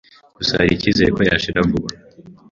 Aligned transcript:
gusa 0.37 0.53
hari 0.59 0.71
icyizere 0.75 1.09
ko 1.15 1.21
yashira 1.29 1.67
vuba 1.69 1.89